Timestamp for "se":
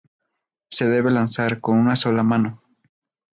0.71-0.89